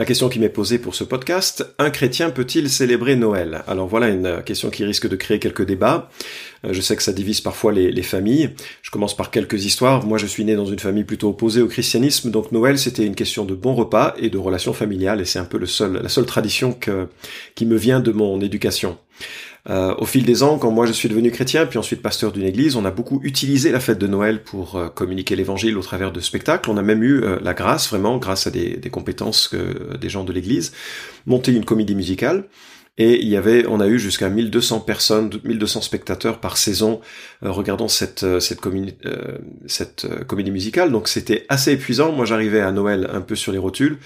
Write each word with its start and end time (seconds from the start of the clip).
La 0.00 0.04
question 0.04 0.28
qui 0.28 0.38
m'est 0.38 0.48
posée 0.48 0.78
pour 0.78 0.94
ce 0.94 1.02
podcast, 1.02 1.74
un 1.80 1.90
chrétien 1.90 2.30
peut-il 2.30 2.70
célébrer 2.70 3.16
Noël? 3.16 3.64
Alors 3.66 3.88
voilà 3.88 4.06
une 4.10 4.44
question 4.44 4.70
qui 4.70 4.84
risque 4.84 5.08
de 5.08 5.16
créer 5.16 5.40
quelques 5.40 5.66
débats. 5.66 6.08
Euh, 6.64 6.72
je 6.72 6.80
sais 6.80 6.94
que 6.94 7.02
ça 7.02 7.12
divise 7.12 7.40
parfois 7.40 7.72
les, 7.72 8.02
familles. 8.02 8.50
Je 8.80 8.92
commence 8.92 9.16
par 9.16 9.32
quelques 9.32 9.64
histoires. 9.64 10.06
Moi, 10.06 10.16
je 10.16 10.26
suis 10.26 10.44
né 10.44 10.54
dans 10.54 10.66
une 10.66 10.78
famille 10.78 11.02
plutôt 11.02 11.30
opposée 11.30 11.62
au 11.62 11.66
christianisme, 11.66 12.30
donc 12.30 12.52
Noël, 12.52 12.78
c'était 12.78 13.04
une 13.04 13.16
question 13.16 13.44
de 13.44 13.56
bon 13.56 13.74
repas 13.74 14.14
et 14.18 14.30
de 14.30 14.38
relations 14.38 14.72
familiales, 14.72 15.20
et 15.20 15.24
c'est 15.24 15.40
un 15.40 15.44
peu 15.44 15.58
la 15.58 16.08
seule 16.08 16.26
tradition 16.26 16.78
qui 17.56 17.66
me 17.66 17.76
vient 17.76 17.98
de 17.98 18.12
mon 18.12 18.40
éducation. 18.40 18.98
Euh, 19.70 19.94
au 19.98 20.06
fil 20.06 20.24
des 20.24 20.42
ans, 20.42 20.58
quand 20.58 20.70
moi 20.70 20.86
je 20.86 20.92
suis 20.92 21.08
devenu 21.08 21.30
chrétien, 21.30 21.66
puis 21.66 21.78
ensuite 21.78 22.00
pasteur 22.00 22.32
d'une 22.32 22.46
église, 22.46 22.76
on 22.76 22.84
a 22.86 22.90
beaucoup 22.90 23.20
utilisé 23.22 23.70
la 23.70 23.80
fête 23.80 23.98
de 23.98 24.06
Noël 24.06 24.42
pour 24.42 24.76
euh, 24.76 24.88
communiquer 24.88 25.36
l'évangile 25.36 25.76
au 25.76 25.82
travers 25.82 26.10
de 26.10 26.20
spectacles. 26.20 26.70
On 26.70 26.78
a 26.78 26.82
même 26.82 27.02
eu 27.02 27.22
euh, 27.22 27.38
la 27.42 27.52
grâce, 27.52 27.88
vraiment, 27.88 28.16
grâce 28.16 28.46
à 28.46 28.50
des, 28.50 28.80
compétences 28.90 29.54
des 30.00 30.08
gens 30.08 30.24
de 30.24 30.32
l'église, 30.32 30.72
monter 31.26 31.52
une 31.52 31.64
comédie 31.64 31.94
musicale. 31.94 32.44
Et 32.98 33.22
il 33.22 33.28
y 33.28 33.36
avait, 33.36 33.64
on 33.66 33.78
a 33.78 33.86
eu 33.86 33.98
jusqu'à 33.98 34.28
1200 34.28 34.80
personnes, 34.80 35.30
1200 35.44 35.82
spectateurs 35.82 36.40
par 36.40 36.56
saison 36.56 37.00
euh, 37.44 37.50
regardant 37.50 37.86
cette 37.86 38.24
euh, 38.24 38.40
cette, 38.40 38.66
euh, 38.66 39.38
cette 39.66 40.06
comédie 40.26 40.50
musicale. 40.50 40.90
Donc 40.90 41.06
c'était 41.08 41.46
assez 41.48 41.72
épuisant. 41.72 42.12
Moi, 42.12 42.26
j'arrivais 42.26 42.60
à 42.60 42.72
Noël 42.72 43.08
un 43.12 43.20
peu 43.20 43.36
sur 43.36 43.52
les 43.52 43.58
rotules 43.58 43.98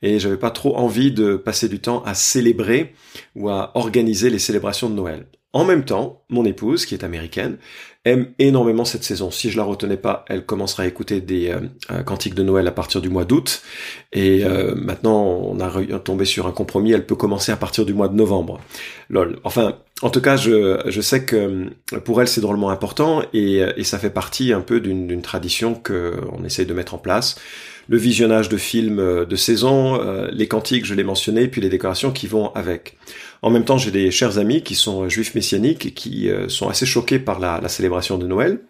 et 0.00 0.18
j'avais 0.18 0.38
pas 0.38 0.50
trop 0.50 0.76
envie 0.76 1.12
de 1.12 1.36
passer 1.36 1.68
du 1.68 1.78
temps 1.78 2.02
à 2.04 2.14
célébrer 2.14 2.94
ou 3.36 3.50
à 3.50 3.72
organiser 3.76 4.30
les 4.30 4.38
célébrations 4.38 4.88
de 4.88 4.94
Noël. 4.94 5.26
En 5.54 5.64
même 5.64 5.84
temps, 5.84 6.24
mon 6.28 6.44
épouse, 6.44 6.84
qui 6.84 6.94
est 6.94 7.04
américaine, 7.04 7.56
aime 8.04 8.28
énormément 8.38 8.84
cette 8.84 9.02
saison. 9.02 9.30
Si 9.30 9.50
je 9.50 9.56
la 9.56 9.64
retenais 9.64 9.96
pas, 9.96 10.26
elle 10.28 10.44
commencera 10.44 10.82
à 10.82 10.86
écouter 10.86 11.22
des 11.22 11.48
euh, 11.48 11.60
euh, 11.90 12.02
cantiques 12.02 12.34
de 12.34 12.42
Noël 12.42 12.66
à 12.66 12.70
partir 12.70 13.00
du 13.00 13.08
mois 13.08 13.24
d'août. 13.24 13.62
Et 14.12 14.44
euh, 14.44 14.74
maintenant, 14.74 15.24
on 15.24 15.58
a 15.60 15.98
tombé 16.00 16.26
sur 16.26 16.46
un 16.46 16.52
compromis. 16.52 16.92
Elle 16.92 17.06
peut 17.06 17.16
commencer 17.16 17.50
à 17.50 17.56
partir 17.56 17.86
du 17.86 17.94
mois 17.94 18.08
de 18.08 18.14
novembre. 18.14 18.60
Lol. 19.08 19.38
Enfin, 19.42 19.78
en 20.02 20.10
tout 20.10 20.20
cas, 20.20 20.36
je, 20.36 21.00
sais 21.00 21.24
que 21.24 21.70
pour 22.04 22.20
elle, 22.20 22.28
c'est 22.28 22.42
drôlement 22.42 22.68
important 22.68 23.22
et, 23.32 23.62
et 23.76 23.84
ça 23.84 23.98
fait 23.98 24.10
partie 24.10 24.52
un 24.52 24.60
peu 24.60 24.80
d'une 24.80 25.22
tradition 25.22 25.74
qu'on 25.74 26.44
essaye 26.44 26.66
de 26.66 26.74
mettre 26.74 26.94
en 26.94 26.98
place 26.98 27.36
le 27.88 27.96
visionnage 27.96 28.48
de 28.48 28.56
films 28.56 29.24
de 29.24 29.36
saison, 29.36 30.00
euh, 30.00 30.28
les 30.30 30.46
cantiques, 30.46 30.84
je 30.84 30.94
l'ai 30.94 31.04
mentionné, 31.04 31.48
puis 31.48 31.60
les 31.60 31.70
décorations 31.70 32.12
qui 32.12 32.26
vont 32.26 32.52
avec. 32.54 32.96
En 33.42 33.50
même 33.50 33.64
temps, 33.64 33.78
j'ai 33.78 33.90
des 33.90 34.10
chers 34.10 34.38
amis 34.38 34.62
qui 34.62 34.74
sont 34.74 35.04
euh, 35.04 35.08
juifs 35.08 35.34
messianiques 35.34 35.86
et 35.86 35.92
qui 35.92 36.30
sont 36.48 36.68
assez 36.68 36.86
choqués 36.86 37.18
par 37.18 37.38
la, 37.38 37.68
célébration 37.68 38.18
de 38.18 38.26
Noël 38.26 38.60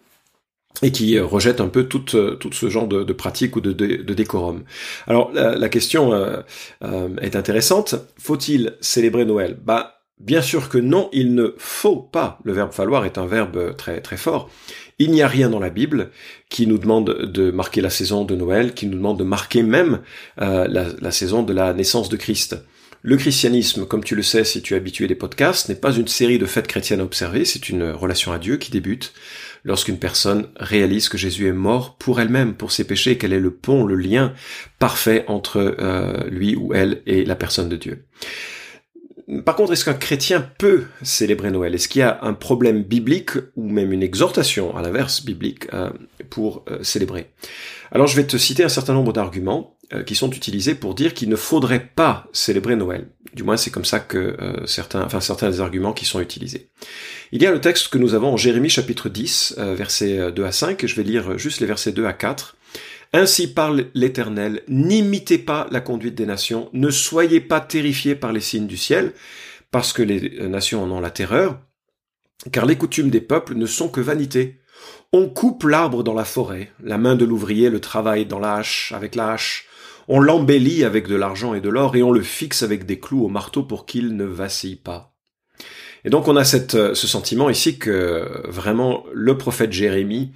et 0.81 0.91
qui 0.91 1.19
rejettent 1.19 1.61
un 1.61 1.67
peu 1.67 1.85
tout, 1.85 2.05
ce 2.07 2.69
genre 2.69 2.87
de, 2.87 3.03
de 3.03 3.13
pratiques 3.13 3.55
ou 3.55 3.61
de, 3.61 3.73
décorum. 4.13 4.63
Alors 5.07 5.31
la, 5.33 5.69
question 5.69 6.13
est 7.21 7.35
intéressante. 7.35 7.95
Faut-il 8.17 8.75
célébrer 8.79 9.25
Noël? 9.25 9.57
Bah 9.63 9.99
bien 10.19 10.41
sûr 10.41 10.69
que 10.69 10.77
non, 10.77 11.09
il 11.11 11.33
ne 11.33 11.55
faut 11.57 11.97
pas. 11.97 12.39
Le 12.43 12.53
verbe 12.53 12.71
falloir 12.71 13.05
est 13.05 13.17
un 13.17 13.25
verbe 13.25 13.75
très 13.75 14.01
très 14.01 14.17
fort. 14.17 14.49
Il 14.99 15.11
n'y 15.11 15.21
a 15.21 15.27
rien 15.27 15.49
dans 15.49 15.59
la 15.59 15.69
Bible 15.69 16.11
qui 16.49 16.67
nous 16.67 16.77
demande 16.77 17.09
de 17.09 17.51
marquer 17.51 17.79
la 17.79 17.89
saison 17.89 18.25
de 18.25 18.35
Noël, 18.35 18.73
qui 18.73 18.85
nous 18.85 18.97
demande 18.97 19.17
de 19.17 19.23
marquer 19.23 19.63
même 19.63 20.01
euh, 20.41 20.67
la, 20.67 21.11
saison 21.11 21.41
de 21.41 21.53
la 21.53 21.73
naissance 21.73 22.09
de 22.09 22.17
Christ. 22.17 22.57
Le 23.01 23.15
christianisme, 23.15 23.85
comme 23.85 24.03
tu 24.03 24.15
le 24.15 24.23
sais 24.23 24.43
si 24.43 24.61
tu 24.61 24.73
es 24.73 24.77
habitué 24.77 25.07
des 25.07 25.15
podcasts, 25.15 25.69
n'est 25.69 25.75
pas 25.75 25.93
une 25.93 26.09
série 26.09 26.37
de 26.37 26.45
fêtes 26.45 26.67
chrétiennes 26.67 26.99
à 26.99 27.03
observer, 27.03 27.45
c'est 27.45 27.69
une 27.69 27.91
relation 27.91 28.33
à 28.33 28.39
Dieu 28.39 28.57
qui 28.57 28.71
débute 28.71 29.13
lorsqu'une 29.63 29.99
personne 29.99 30.49
réalise 30.57 31.07
que 31.07 31.17
Jésus 31.17 31.47
est 31.47 31.53
mort 31.53 31.95
pour 31.97 32.19
elle-même, 32.19 32.55
pour 32.55 32.73
ses 32.73 32.85
péchés, 32.85 33.17
qu'elle 33.17 33.31
est 33.31 33.39
le 33.39 33.51
pont, 33.51 33.85
le 33.85 33.95
lien 33.95 34.33
parfait 34.79 35.23
entre 35.27 35.75
euh, 35.79 36.29
lui 36.29 36.57
ou 36.57 36.73
elle 36.73 37.01
et 37.05 37.23
la 37.23 37.35
personne 37.35 37.69
de 37.69 37.77
Dieu. 37.77 38.05
Par 39.45 39.55
contre, 39.55 39.73
est-ce 39.73 39.85
qu'un 39.85 39.93
chrétien 39.93 40.41
peut 40.57 40.85
célébrer 41.03 41.51
Noël? 41.51 41.75
Est-ce 41.75 41.87
qu'il 41.87 41.99
y 41.99 42.03
a 42.03 42.19
un 42.23 42.33
problème 42.33 42.83
biblique 42.83 43.31
ou 43.55 43.69
même 43.69 43.93
une 43.93 44.01
exhortation, 44.01 44.75
à 44.75 44.81
l'inverse, 44.81 45.23
biblique, 45.23 45.67
euh, 45.73 45.91
pour 46.29 46.65
euh, 46.69 46.83
célébrer? 46.83 47.29
Alors, 47.91 48.07
je 48.07 48.15
vais 48.15 48.25
te 48.25 48.37
citer 48.37 48.63
un 48.63 48.69
certain 48.69 48.93
nombre 48.93 49.13
d'arguments 49.13 49.77
qui 50.05 50.15
sont 50.15 50.31
utilisés 50.31 50.75
pour 50.75 50.93
dire 50.93 51.13
qu'il 51.13 51.29
ne 51.29 51.35
faudrait 51.35 51.91
pas 51.95 52.27
célébrer 52.31 52.75
Noël. 52.75 53.07
Du 53.33 53.43
moins, 53.43 53.57
c'est 53.57 53.71
comme 53.71 53.85
ça 53.85 53.99
que 53.99 54.37
certains, 54.65 55.03
enfin 55.03 55.19
certains 55.19 55.49
des 55.49 55.61
arguments 55.61 55.93
qui 55.93 56.05
sont 56.05 56.19
utilisés. 56.19 56.69
Il 57.31 57.41
y 57.41 57.47
a 57.47 57.51
le 57.51 57.61
texte 57.61 57.89
que 57.89 57.97
nous 57.97 58.13
avons 58.13 58.33
en 58.33 58.37
Jérémie 58.37 58.69
chapitre 58.69 59.09
10, 59.09 59.55
versets 59.57 60.31
2 60.31 60.43
à 60.43 60.51
5, 60.51 60.83
et 60.83 60.87
je 60.87 60.95
vais 60.95 61.03
lire 61.03 61.37
juste 61.37 61.59
les 61.59 61.67
versets 61.67 61.91
2 61.91 62.05
à 62.05 62.13
4. 62.13 62.55
Ainsi 63.13 63.51
parle 63.51 63.87
l'Éternel, 63.95 64.61
n'imitez 64.67 65.39
pas 65.39 65.67
la 65.71 65.81
conduite 65.81 66.13
des 66.13 66.27
nations, 66.27 66.69
ne 66.73 66.91
soyez 66.91 67.41
pas 67.41 67.59
terrifiés 67.59 68.13
par 68.13 68.31
les 68.31 68.41
signes 68.41 68.67
du 68.67 68.77
ciel, 68.77 69.13
parce 69.71 69.93
que 69.93 70.03
les 70.03 70.47
nations 70.47 70.83
en 70.83 70.91
ont 70.91 70.99
la 70.99 71.09
terreur, 71.09 71.59
car 72.51 72.67
les 72.67 72.77
coutumes 72.77 73.09
des 73.09 73.21
peuples 73.21 73.55
ne 73.55 73.65
sont 73.65 73.89
que 73.89 74.01
vanité. 74.01 74.59
On 75.11 75.27
coupe 75.27 75.63
l'arbre 75.63 76.03
dans 76.03 76.13
la 76.13 76.25
forêt, 76.25 76.71
la 76.83 76.99
main 76.99 77.15
de 77.15 77.25
l'ouvrier 77.25 77.71
le 77.71 77.79
travaille 77.79 78.27
dans 78.27 78.37
la 78.37 78.57
hache, 78.57 78.91
avec 78.95 79.15
la 79.15 79.31
hache, 79.31 79.65
on 80.09 80.19
l'embellit 80.19 80.83
avec 80.83 81.07
de 81.07 81.15
l'argent 81.15 81.53
et 81.53 81.61
de 81.61 81.69
l'or, 81.69 81.95
et 81.95 82.03
on 82.03 82.11
le 82.11 82.21
fixe 82.21 82.63
avec 82.63 82.85
des 82.85 82.99
clous 82.99 83.23
au 83.23 83.29
marteau 83.29 83.63
pour 83.63 83.85
qu'il 83.85 84.17
ne 84.17 84.25
vacille 84.25 84.75
pas. 84.75 85.15
Et 86.03 86.09
donc 86.09 86.27
on 86.27 86.35
a 86.35 86.43
cette, 86.43 86.71
ce 86.71 87.07
sentiment 87.07 87.49
ici 87.49 87.77
que 87.77 88.41
vraiment 88.47 89.05
le 89.13 89.37
prophète 89.37 89.71
Jérémie 89.71 90.33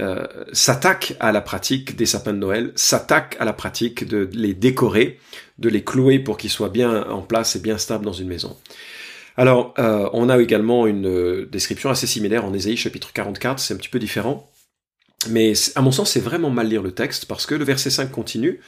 euh, 0.00 0.24
s'attaque 0.52 1.14
à 1.18 1.32
la 1.32 1.40
pratique 1.40 1.96
des 1.96 2.06
sapins 2.06 2.32
de 2.32 2.38
Noël, 2.38 2.72
s'attaque 2.76 3.36
à 3.40 3.44
la 3.44 3.52
pratique 3.52 4.06
de 4.06 4.30
les 4.32 4.54
décorer, 4.54 5.18
de 5.58 5.68
les 5.68 5.82
clouer 5.82 6.20
pour 6.20 6.36
qu'ils 6.36 6.50
soient 6.50 6.68
bien 6.68 7.02
en 7.08 7.20
place 7.20 7.56
et 7.56 7.58
bien 7.58 7.78
stables 7.78 8.04
dans 8.04 8.12
une 8.12 8.28
maison. 8.28 8.56
Alors, 9.36 9.74
euh, 9.80 10.08
on 10.12 10.28
a 10.28 10.38
également 10.38 10.86
une 10.86 11.08
euh, 11.08 11.46
description 11.46 11.90
assez 11.90 12.06
similaire 12.06 12.44
en 12.44 12.52
Ésaïe 12.52 12.76
chapitre 12.76 13.12
44, 13.12 13.58
c'est 13.58 13.74
un 13.74 13.76
petit 13.76 13.88
peu 13.88 13.98
différent, 13.98 14.48
mais 15.30 15.52
à 15.74 15.80
mon 15.80 15.90
sens, 15.90 16.12
c'est 16.12 16.20
vraiment 16.20 16.50
mal 16.50 16.68
lire 16.68 16.82
le 16.82 16.92
texte 16.92 17.26
parce 17.26 17.44
que 17.44 17.56
le 17.56 17.64
verset 17.64 17.90
5 17.90 18.12
continue. 18.12 18.60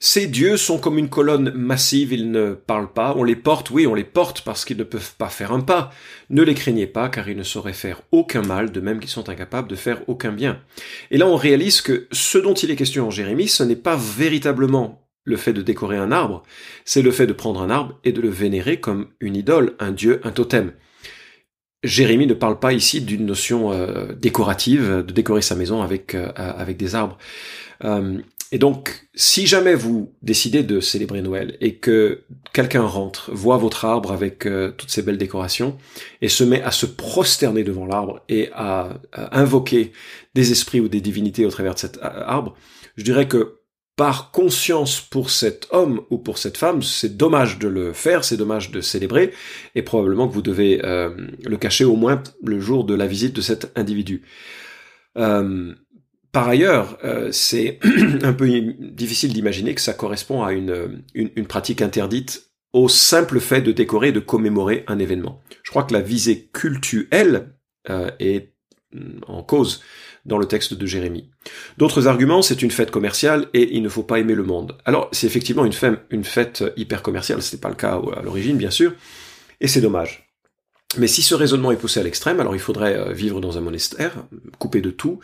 Ces 0.00 0.28
dieux 0.28 0.56
sont 0.56 0.78
comme 0.78 0.96
une 0.96 1.08
colonne 1.08 1.52
massive, 1.56 2.12
ils 2.12 2.30
ne 2.30 2.52
parlent 2.52 2.92
pas, 2.92 3.14
on 3.16 3.24
les 3.24 3.34
porte, 3.34 3.70
oui, 3.70 3.84
on 3.84 3.94
les 3.94 4.04
porte 4.04 4.42
parce 4.42 4.64
qu'ils 4.64 4.76
ne 4.76 4.84
peuvent 4.84 5.14
pas 5.18 5.28
faire 5.28 5.50
un 5.50 5.60
pas. 5.60 5.90
Ne 6.30 6.42
les 6.42 6.54
craignez 6.54 6.86
pas, 6.86 7.08
car 7.08 7.28
ils 7.28 7.36
ne 7.36 7.42
sauraient 7.42 7.72
faire 7.72 8.02
aucun 8.12 8.42
mal, 8.42 8.70
de 8.70 8.80
même 8.80 9.00
qu'ils 9.00 9.10
sont 9.10 9.28
incapables 9.28 9.66
de 9.66 9.74
faire 9.74 10.08
aucun 10.08 10.30
bien. 10.30 10.60
Et 11.10 11.18
là, 11.18 11.26
on 11.26 11.34
réalise 11.34 11.80
que 11.80 12.06
ce 12.12 12.38
dont 12.38 12.54
il 12.54 12.70
est 12.70 12.76
question 12.76 13.08
en 13.08 13.10
Jérémie, 13.10 13.48
ce 13.48 13.64
n'est 13.64 13.74
pas 13.74 13.96
véritablement 13.96 15.04
le 15.24 15.36
fait 15.36 15.52
de 15.52 15.62
décorer 15.62 15.96
un 15.96 16.12
arbre, 16.12 16.44
c'est 16.84 17.02
le 17.02 17.10
fait 17.10 17.26
de 17.26 17.32
prendre 17.32 17.60
un 17.60 17.68
arbre 17.68 17.98
et 18.04 18.12
de 18.12 18.20
le 18.20 18.30
vénérer 18.30 18.78
comme 18.80 19.08
une 19.20 19.34
idole, 19.34 19.74
un 19.80 19.90
dieu, 19.90 20.20
un 20.22 20.30
totem. 20.30 20.72
Jérémie 21.82 22.26
ne 22.26 22.34
parle 22.34 22.58
pas 22.58 22.72
ici 22.72 23.00
d'une 23.00 23.26
notion 23.26 23.72
euh, 23.72 24.12
décorative, 24.12 25.04
de 25.06 25.12
décorer 25.12 25.42
sa 25.42 25.54
maison 25.54 25.82
avec, 25.82 26.14
euh, 26.14 26.30
avec 26.34 26.76
des 26.76 26.94
arbres. 26.94 27.18
Euh, 27.84 28.18
et 28.50 28.58
donc, 28.58 29.08
si 29.14 29.46
jamais 29.46 29.74
vous 29.74 30.14
décidez 30.22 30.62
de 30.62 30.80
célébrer 30.80 31.20
Noël 31.20 31.56
et 31.60 31.76
que 31.76 32.24
quelqu'un 32.54 32.82
rentre, 32.82 33.30
voit 33.32 33.58
votre 33.58 33.84
arbre 33.84 34.10
avec 34.10 34.46
euh, 34.46 34.70
toutes 34.70 34.90
ces 34.90 35.02
belles 35.02 35.18
décorations 35.18 35.76
et 36.22 36.28
se 36.28 36.44
met 36.44 36.62
à 36.62 36.70
se 36.70 36.86
prosterner 36.86 37.62
devant 37.62 37.84
l'arbre 37.84 38.22
et 38.28 38.48
à, 38.54 39.00
invoquer 39.12 39.92
des 40.34 40.50
esprits 40.50 40.80
ou 40.80 40.88
des 40.88 41.02
divinités 41.02 41.44
au 41.44 41.50
travers 41.50 41.74
de 41.74 41.78
cet 41.78 41.98
euh, 41.98 42.00
arbre, 42.02 42.54
je 42.96 43.04
dirais 43.04 43.28
que 43.28 43.58
par 43.96 44.30
conscience 44.30 45.00
pour 45.00 45.28
cet 45.28 45.66
homme 45.70 46.02
ou 46.08 46.18
pour 46.18 46.38
cette 46.38 46.56
femme, 46.56 46.82
c'est 46.82 47.16
dommage 47.16 47.58
de 47.58 47.68
le 47.68 47.92
faire, 47.92 48.24
c'est 48.24 48.36
dommage 48.36 48.70
de 48.70 48.80
célébrer, 48.80 49.32
et 49.74 49.82
probablement 49.82 50.28
que 50.28 50.34
vous 50.34 50.42
devez 50.42 50.80
euh, 50.84 51.10
le 51.44 51.56
cacher 51.56 51.84
au 51.84 51.96
moins 51.96 52.22
le 52.42 52.60
jour 52.60 52.84
de 52.84 52.94
la 52.94 53.08
visite 53.08 53.34
de 53.34 53.40
cet 53.40 53.72
individu. 53.76 54.22
Par 56.38 56.46
ailleurs, 56.46 56.98
euh, 57.02 57.30
c'est 57.32 57.80
un 58.22 58.32
peu 58.32 58.48
difficile 58.78 59.32
d'imaginer 59.32 59.74
que 59.74 59.80
ça 59.80 59.92
correspond 59.92 60.44
à 60.44 60.52
une, 60.52 60.92
pratique 61.48 61.82
interdite 61.82 62.52
au 62.72 62.88
simple 62.88 63.40
fait 63.40 63.60
de 63.60 63.72
décorer, 63.72 64.12
de 64.12 64.20
commémorer 64.20 64.84
un 64.86 65.00
événement. 65.00 65.42
Je 65.64 65.72
crois 65.72 65.82
que 65.82 65.92
la 65.92 66.00
visée 66.00 66.48
cultuelle 66.52 67.54
euh, 67.90 68.12
est 68.20 68.52
mm, 68.92 69.18
en 69.26 69.42
cause 69.42 69.82
dans 70.26 70.38
le 70.38 70.46
texte 70.46 70.74
de 70.74 70.86
Jérémie. 70.86 71.28
D'autres 71.76 72.06
arguments, 72.06 72.42
c'est 72.42 72.62
une 72.62 72.70
fête 72.70 72.92
commerciale 72.92 73.48
et 73.52 73.74
il 73.74 73.82
ne 73.82 73.88
faut 73.88 74.04
pas 74.04 74.20
aimer 74.20 74.36
le 74.36 74.44
monde. 74.44 74.78
Alors, 74.84 75.08
c'est 75.10 75.26
effectivement 75.26 75.64
une 75.64 76.22
fête, 76.24 76.62
hyper 76.76 77.02
commerciale, 77.02 77.42
ce 77.42 77.56
n'est 77.56 77.60
pas 77.60 77.68
le 77.68 77.74
cas 77.74 78.00
à 78.16 78.22
l'origine, 78.22 78.58
bien 78.58 78.70
sûr, 78.70 78.92
et 79.60 79.66
c'est 79.66 79.80
dommage. 79.80 80.28
Mais 80.96 81.06
si 81.06 81.20
ce 81.20 81.34
raisonnement 81.34 81.70
est 81.70 81.76
poussé 81.76 82.00
à 82.00 82.02
l'extrême, 82.02 82.40
alors 82.40 82.54
il 82.54 82.60
faudrait 82.60 82.96
euh, 82.96 83.12
vivre 83.12 83.40
dans 83.40 83.58
un 83.58 83.60
monastère, 83.60 84.24
coupé 84.58 84.80
de 84.80 84.90
tout, 84.90 85.20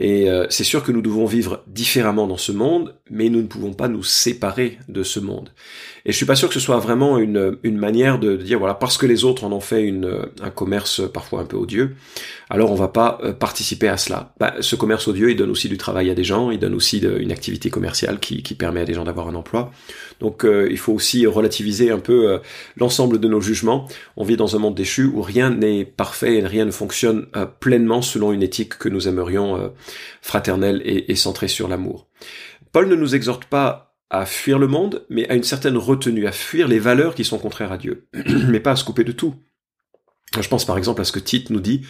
Et 0.00 0.30
euh, 0.30 0.46
c'est 0.48 0.64
sûr 0.64 0.82
que 0.82 0.92
nous 0.92 1.02
devons 1.02 1.26
vivre 1.26 1.62
différemment 1.66 2.26
dans 2.26 2.38
ce 2.38 2.52
monde, 2.52 2.94
mais 3.10 3.28
nous 3.28 3.42
ne 3.42 3.46
pouvons 3.46 3.74
pas 3.74 3.86
nous 3.86 4.02
séparer 4.02 4.78
de 4.88 5.02
ce 5.02 5.20
monde. 5.20 5.50
Et 6.06 6.12
je 6.12 6.16
suis 6.16 6.26
pas 6.26 6.36
sûr 6.36 6.48
que 6.48 6.54
ce 6.54 6.60
soit 6.60 6.78
vraiment 6.78 7.18
une, 7.18 7.58
une 7.62 7.76
manière 7.76 8.18
de, 8.18 8.36
dire 8.36 8.58
voilà 8.58 8.74
parce 8.74 8.96
que 8.96 9.04
les 9.04 9.24
autres 9.24 9.44
en 9.44 9.52
ont 9.52 9.60
fait 9.60 9.82
une, 9.82 10.28
un 10.42 10.50
commerce 10.50 11.02
parfois 11.12 11.40
un 11.40 11.44
peu 11.44 11.58
odieux, 11.58 11.94
alors 12.48 12.72
on 12.72 12.74
va 12.74 12.88
pas 12.88 13.18
euh, 13.22 13.32
participer 13.32 13.88
à 13.88 13.96
cela. 13.96 14.32
Bah, 14.40 14.54
ce 14.60 14.76
commerce 14.76 15.06
odieux, 15.08 15.30
il 15.30 15.36
donne 15.36 15.50
aussi 15.50 15.68
du 15.68 15.76
travail 15.76 16.10
à 16.10 16.14
des 16.14 16.24
gens, 16.24 16.50
il 16.50 16.58
donne 16.58 16.74
aussi 16.74 16.98
une 16.98 17.32
activité 17.32 17.68
commerciale 17.70 18.18
qui, 18.18 18.42
qui, 18.42 18.54
permet 18.54 18.80
à 18.80 18.84
des 18.84 18.94
gens 18.94 19.04
d'avoir 19.04 19.28
un 19.28 19.34
emploi. 19.34 19.70
Donc 20.20 20.44
euh, 20.44 20.68
il 20.70 20.78
faut 20.78 20.92
aussi 20.92 21.26
relativiser 21.26 21.90
un 21.90 21.98
peu 21.98 22.30
euh, 22.30 22.38
l'ensemble 22.76 23.20
de 23.20 23.28
nos 23.28 23.40
jugements. 23.40 23.86
On 24.16 24.24
vit 24.24 24.36
dans 24.36 24.56
un 24.56 24.58
monde 24.58 24.74
déchu 24.74 25.04
où 25.04 25.20
rien 25.20 25.50
n'est 25.50 25.84
parfait 25.84 26.38
et 26.38 26.46
rien 26.46 26.64
ne 26.64 26.70
fonctionne 26.70 27.26
pleinement 27.60 28.02
selon 28.02 28.32
une 28.32 28.42
éthique 28.42 28.78
que 28.78 28.88
nous 28.88 29.08
aimerions 29.08 29.72
fraternelle 30.22 30.82
et, 30.84 31.10
et 31.10 31.16
centrée 31.16 31.48
sur 31.48 31.68
l'amour. 31.68 32.08
Paul 32.72 32.88
ne 32.88 32.96
nous 32.96 33.14
exhorte 33.14 33.44
pas 33.46 33.96
à 34.10 34.26
fuir 34.26 34.58
le 34.58 34.66
monde, 34.66 35.06
mais 35.08 35.28
à 35.28 35.34
une 35.34 35.44
certaine 35.44 35.76
retenue, 35.76 36.26
à 36.26 36.32
fuir 36.32 36.68
les 36.68 36.80
valeurs 36.80 37.14
qui 37.14 37.24
sont 37.24 37.38
contraires 37.38 37.72
à 37.72 37.78
Dieu, 37.78 38.08
mais 38.48 38.60
pas 38.60 38.72
à 38.72 38.76
se 38.76 38.84
couper 38.84 39.04
de 39.04 39.12
tout. 39.12 39.34
Je 40.38 40.48
pense 40.48 40.64
par 40.64 40.78
exemple 40.78 41.00
à 41.00 41.04
ce 41.04 41.10
que 41.10 41.18
Tite 41.18 41.50
nous 41.50 41.60
dit, 41.60 41.82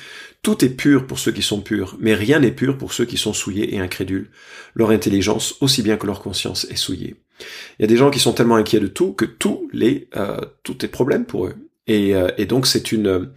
Tout 0.43 0.64
est 0.64 0.70
pur 0.70 1.06
pour 1.06 1.19
ceux 1.19 1.32
qui 1.32 1.43
sont 1.43 1.61
purs, 1.61 1.97
mais 2.00 2.14
rien 2.14 2.38
n'est 2.38 2.52
pur 2.52 2.79
pour 2.79 2.93
ceux 2.94 3.05
qui 3.05 3.19
sont 3.19 3.35
souillés 3.35 3.75
et 3.75 3.81
incrédules. 3.81 4.31
Leur 4.75 4.91
intelligence, 4.91 5.56
aussi 5.61 5.82
bien 5.82 5.99
que 5.99 6.06
leur 6.06 6.23
conscience, 6.23 6.64
est 6.70 6.76
souillée. 6.76 7.17
Il 7.79 7.82
y 7.82 7.85
a 7.85 7.88
des 7.88 7.96
gens 7.96 8.11
qui 8.11 8.19
sont 8.19 8.32
tellement 8.32 8.56
inquiets 8.56 8.81
de 8.81 8.87
tout 8.87 9.12
que 9.12 9.26
tout 9.26 9.69
les, 9.73 10.08
euh, 10.17 10.41
tout 10.62 10.85
est 10.85 10.88
problème 10.88 11.26
pour 11.26 11.46
eux. 11.46 11.55
Et, 11.91 12.15
euh, 12.15 12.29
et 12.39 12.47
donc 12.47 12.69
c'est 12.69 12.93
une, 12.93 13.31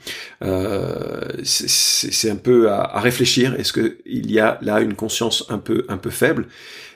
euh, 0.43 1.19
c'est 1.43 2.29
un 2.29 2.35
peu 2.35 2.69
à, 2.69 2.81
à 2.97 2.99
réfléchir. 2.99 3.55
Est-ce 3.59 3.73
qu'il 3.73 4.31
y 4.31 4.39
a 4.39 4.59
là 4.61 4.79
une 4.79 4.93
conscience 4.93 5.45
un 5.49 5.57
peu, 5.57 5.85
un 5.89 5.97
peu 5.97 6.11
faible? 6.11 6.45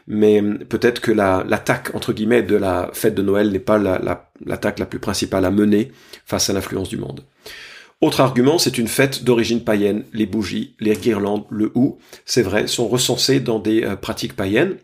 Mais 0.05 0.39
peut-être 0.41 1.01
que 1.01 1.11
l'attaque 1.11 1.95
entre 1.95 2.13
guillemets 2.13 2.43
de 2.43 2.55
la 2.55 2.91
fête 2.93 3.15
de 3.15 3.23
Noël 3.23 3.51
n'est 3.51 3.67
pas 3.71 3.79
l'attaque 3.79 4.77
la, 4.77 4.83
la 4.83 4.89
plus 4.89 4.99
principale 4.99 5.45
à 5.45 5.51
mener 5.51 5.91
face 6.25 6.47
à 6.51 6.53
l'influence 6.53 6.89
du 6.89 6.97
monde. 6.97 7.21
Autre 8.01 8.21
argument, 8.21 8.59
c'est 8.59 8.77
une 8.77 8.87
fête 8.87 9.23
d'origine 9.23 9.63
païenne. 9.63 10.03
Les 10.13 10.27
bougies, 10.27 10.75
les 10.79 10.93
guirlandes, 10.93 11.45
le 11.49 11.71
hou, 11.73 11.97
c'est 12.25 12.43
vrai, 12.43 12.67
sont 12.67 12.87
recensés 12.87 13.39
dans 13.39 13.57
des 13.57 13.83
euh, 13.83 13.95
pratiques 13.95 14.35
païennes 14.35 14.75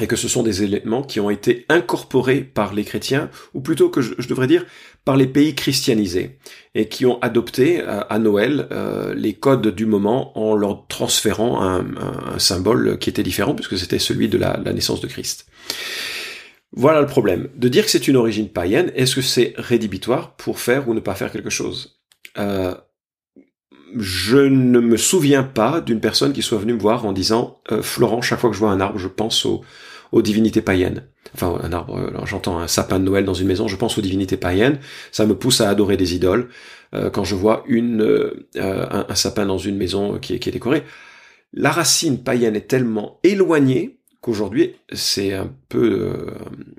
et 0.00 0.06
que 0.06 0.14
ce 0.14 0.28
sont 0.28 0.44
des 0.44 0.62
éléments 0.62 1.02
qui 1.02 1.18
ont 1.18 1.30
été 1.30 1.66
incorporés 1.68 2.42
par 2.42 2.74
les 2.74 2.84
chrétiens, 2.84 3.28
ou 3.54 3.60
plutôt 3.60 3.88
que 3.90 4.00
je, 4.00 4.28
devrais 4.28 4.46
dire 4.46 4.64
par 5.04 5.16
les 5.16 5.26
pays 5.26 5.54
christianisés, 5.56 6.38
et 6.76 6.88
qui 6.88 7.06
ont 7.06 7.18
adopté 7.20 7.80
euh, 7.80 8.02
à 8.08 8.18
Noël 8.20 8.68
euh, 8.70 9.14
les 9.14 9.34
codes 9.34 9.74
du 9.74 9.86
moment 9.86 10.38
en 10.38 10.54
leur 10.54 10.86
transférant 10.86 11.60
un, 11.62 12.38
symbole 12.38 12.98
qui 12.98 13.10
était 13.10 13.24
différent, 13.24 13.54
puisque 13.54 13.78
c'était 13.78 13.98
celui 13.98 14.28
de 14.28 14.38
la, 14.38 14.58
naissance 14.72 15.00
de 15.00 15.08
Christ. 15.08 15.46
Voilà 16.72 17.00
le 17.00 17.08
problème. 17.08 17.48
De 17.56 17.68
dire 17.68 17.84
que 17.84 17.90
c'est 17.90 18.06
une 18.06 18.16
origine 18.16 18.48
païenne, 18.48 18.92
est-ce 18.94 19.16
que 19.16 19.22
c'est 19.22 19.54
rédhibitoire 19.56 20.36
pour 20.36 20.60
faire 20.60 20.88
ou 20.88 20.94
ne 20.94 21.00
pas 21.00 21.16
faire 21.16 21.32
quelque 21.32 21.50
chose? 21.50 22.00
Euh, 22.38 22.74
je 23.96 24.38
ne 24.38 24.80
me 24.80 24.96
souviens 24.96 25.42
pas 25.42 25.80
d'une 25.80 26.00
personne 26.00 26.32
qui 26.32 26.42
soit 26.42 26.58
venue 26.58 26.74
me 26.74 26.78
voir 26.78 27.06
en 27.06 27.12
disant 27.12 27.60
euh, 27.72 27.82
Florent, 27.82 28.22
chaque 28.22 28.38
fois 28.38 28.50
que 28.50 28.54
je 28.54 28.60
vois 28.60 28.70
un 28.70 28.80
arbre, 28.80 28.98
je 28.98 29.08
pense 29.08 29.46
aux, 29.46 29.62
divinités 30.22 30.62
païennes. 30.62 31.04
Enfin, 31.34 31.58
un 31.62 31.72
arbre, 31.72 31.96
euh, 31.96 32.26
j'entends 32.26 32.58
un 32.58 32.66
sapin 32.66 32.98
de 32.98 33.04
Noël 33.04 33.24
dans 33.24 33.34
une 33.34 33.46
maison, 33.46 33.68
je 33.68 33.76
pense 33.76 33.96
aux 33.98 34.00
divinités 34.00 34.36
païennes. 34.36 34.78
Ça 35.12 35.26
me 35.26 35.34
pousse 35.34 35.60
à 35.60 35.68
adorer 35.68 35.96
des 35.96 36.14
idoles. 36.14 36.48
Euh, 36.94 37.10
quand 37.10 37.24
je 37.24 37.36
vois 37.36 37.62
une, 37.66 38.32
un, 38.56 39.14
sapin 39.14 39.46
dans 39.46 39.58
une 39.58 39.76
maison 39.76 40.18
qui 40.18 40.34
est, 40.34 40.38
qui 40.38 40.48
est 40.48 40.52
décoré, 40.52 40.82
la 41.52 41.70
racine 41.70 42.22
païenne 42.22 42.56
est 42.56 42.68
tellement 42.68 43.20
éloignée 43.22 43.99
qu'aujourd'hui 44.20 44.76
c'est 44.92 45.32
un 45.32 45.50
peu 45.68 46.26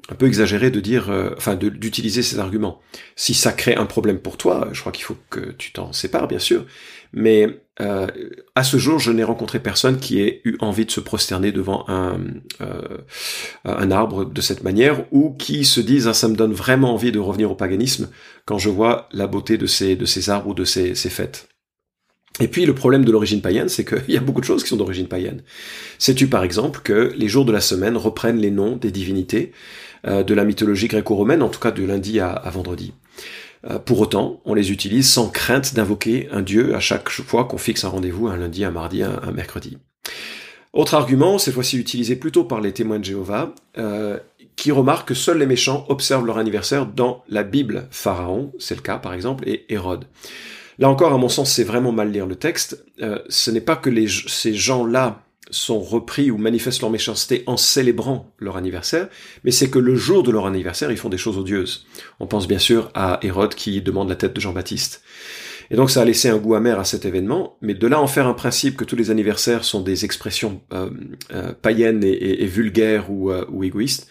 un 0.10 0.16
peu 0.16 0.28
exagéré 0.28 0.70
de 0.70 0.80
dire 0.80 1.12
enfin 1.38 1.56
d'utiliser 1.56 2.22
ces 2.22 2.40
arguments. 2.40 2.82
Si 3.16 3.34
ça 3.34 3.52
crée 3.52 3.76
un 3.76 3.86
problème 3.86 4.20
pour 4.20 4.38
toi, 4.38 4.70
je 4.74 4.80
crois 4.80 4.92
qu'il 4.92 5.06
faut 5.06 5.18
que 5.30 5.52
tu 5.58 5.72
t'en 5.72 5.92
sépares 5.94 6.28
bien 6.28 6.40
sûr, 6.40 6.66
mais 7.14 7.62
euh, 7.82 8.08
à 8.56 8.64
ce 8.64 8.78
jour, 8.78 9.00
je 9.00 9.12
n'ai 9.12 9.24
rencontré 9.24 9.60
personne 9.60 10.00
qui 10.00 10.22
ait 10.22 10.42
eu 10.44 10.58
envie 10.60 10.86
de 10.86 10.92
se 10.92 11.00
prosterner 11.00 11.52
devant 11.52 11.86
un, 11.88 12.20
euh, 12.62 12.98
un 13.66 13.92
arbre 13.92 14.26
de 14.26 14.42
cette 14.42 14.64
manière, 14.64 15.06
ou 15.12 15.32
qui 15.32 15.66
se 15.66 15.82
dise 15.82 16.08
ah, 16.08 16.14
ça 16.14 16.28
me 16.28 16.36
donne 16.36 16.54
vraiment 16.54 16.94
envie 16.94 17.12
de 17.12 17.20
revenir 17.20 17.52
au 17.52 17.56
paganisme 17.56 18.10
quand 18.46 18.58
je 18.58 18.70
vois 18.70 19.08
la 19.12 19.28
beauté 19.28 19.58
de 19.58 19.66
ces, 19.66 19.96
de 19.96 20.06
ces 20.06 20.30
arbres 20.30 20.50
ou 20.50 20.54
de 20.54 20.66
ces, 20.66 20.96
ces 20.96 21.10
fêtes. 21.10 21.48
Et 22.40 22.48
puis 22.48 22.66
le 22.66 22.74
problème 22.74 23.04
de 23.04 23.12
l'origine 23.12 23.42
païenne, 23.42 23.70
c'est 23.70 23.86
qu'il 23.86 24.04
y 24.14 24.18
a 24.18 24.22
beaucoup 24.22 24.42
de 24.42 24.46
choses 24.46 24.64
qui 24.64 24.70
sont 24.70 24.78
d'origine 24.78 25.08
païenne. 25.08 25.42
Sais-tu 25.98 26.28
par 26.28 26.44
exemple 26.44 26.82
que 26.84 27.14
les 27.16 27.28
jours 27.28 27.46
de 27.46 27.52
la 27.52 27.62
semaine 27.62 27.98
reprennent 27.98 28.40
les 28.40 28.52
noms 28.52 28.78
des 28.78 28.92
divinités 28.92 29.52
euh, 30.08 30.24
de 30.24 30.34
la 30.34 30.46
mythologie 30.46 30.88
gréco-romaine, 30.88 31.42
en 31.42 31.50
tout 31.50 31.60
cas 31.60 31.72
de 31.72 31.84
lundi 31.84 32.20
à, 32.20 32.42
vendredi? 32.52 32.94
Euh, 33.70 33.78
pour 33.78 34.00
autant, 34.00 34.42
on 34.46 34.54
les 34.54 34.72
utilise 34.72 35.10
sans 35.10 35.30
crainte 35.30 35.76
d'invoquer 35.76 36.30
un 36.32 36.42
dieu 36.42 36.74
à 36.74 36.80
chaque 36.80 37.10
fois 37.10 37.46
qu'on 37.46 37.58
fixe 37.58 37.84
un 37.84 37.90
rendez-vous 37.90 38.28
un 38.28 38.38
lundi, 38.38 38.64
un 38.64 38.72
mardi, 38.72 39.04
un, 39.04 39.32
mercredi. 39.32 39.78
Autre 40.74 40.96
argument, 40.96 41.38
cette 41.38 41.54
fois-ci 41.54 41.78
utilisé 41.78 42.16
plutôt 42.16 42.46
par 42.46 42.62
les 42.62 42.72
témoins 42.72 42.98
de 42.98 43.04
Jéhovah, 43.04 43.54
euh, 43.78 44.18
qui 44.56 44.72
remarquent 44.72 45.10
que 45.10 45.14
seuls 45.14 45.38
les 45.38 45.46
méchants 45.46 45.86
observent 45.90 46.26
leur 46.26 46.38
anniversaire 46.38 46.86
dans 46.86 47.24
la 47.28 47.44
Bible. 47.44 47.88
Pharaon, 47.92 48.54
c'est 48.58 48.76
le 48.76 48.82
cas 48.82 48.98
par 48.98 49.14
exemple, 49.14 49.48
et 49.48 49.66
Hérode. 49.72 50.06
Là 50.80 50.90
encore, 50.90 51.14
à 51.14 51.18
mon 51.18 51.30
sens, 51.30 51.52
c'est 51.52 51.64
vraiment 51.64 51.92
mal 51.92 52.12
lire 52.12 52.28
le 52.28 52.36
texte. 52.36 52.86
Euh, 53.02 53.20
ce 53.30 53.52
n'est 53.52 53.62
pas 53.62 53.76
que 53.76 53.90
ces 54.08 54.54
gens-là 54.54 55.24
sont 55.50 55.80
repris 55.80 56.32
ou 56.32 56.38
manifestent 56.38 56.82
leur 56.82 56.90
méchanceté 56.90 57.44
en 57.46 57.58
célébrant 57.58 58.34
leur 58.40 58.56
anniversaire, 58.56 59.10
mais 59.44 59.52
c'est 59.52 59.70
que 59.70 59.80
le 59.80 59.96
jour 59.96 60.24
de 60.24 60.32
leur 60.32 60.46
anniversaire, 60.46 60.92
ils 60.92 60.98
font 60.98 61.10
des 61.10 61.18
choses 61.18 61.38
odieuses. 61.38 61.86
On 62.20 62.28
pense 62.28 62.48
bien 62.48 62.60
sûr 62.60 62.90
à 62.94 63.20
Hérode 63.22 63.54
qui 63.54 63.82
demande 63.82 64.10
la 64.10 64.16
tête 64.16 64.34
de 64.34 64.40
Jean-Baptiste. 64.40 65.04
Et 65.70 65.76
donc 65.76 65.90
ça 65.90 66.02
a 66.02 66.06
laissé 66.06 66.30
un 66.30 66.38
goût 66.38 66.56
amer 66.56 66.80
à 66.80 66.86
cet 66.86 67.06
événement, 67.06 67.58
mais 67.62 67.74
de 67.74 67.88
là 67.88 68.00
en 68.00 68.08
faire 68.08 68.28
un 68.28 68.34
principe 68.34 68.78
que 68.78 68.84
tous 68.84 68.96
les 68.96 69.12
anniversaires 69.12 69.64
sont 69.64 69.82
des 69.82 70.06
expressions 70.06 70.62
euh, 70.74 70.90
euh, 71.34 71.54
païennes 71.54 72.04
et, 72.04 72.46
vulgaires 72.46 73.12
ou 73.12 73.64
égoïstes, 73.64 74.08